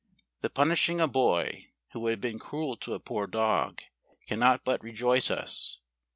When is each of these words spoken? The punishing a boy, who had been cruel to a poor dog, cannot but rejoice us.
The 0.41 0.49
punishing 0.49 0.99
a 0.99 1.07
boy, 1.07 1.67
who 1.91 2.07
had 2.07 2.19
been 2.19 2.39
cruel 2.39 2.75
to 2.75 2.95
a 2.95 2.99
poor 2.99 3.27
dog, 3.27 3.83
cannot 4.25 4.63
but 4.65 4.81
rejoice 4.83 5.29
us. 5.29 5.77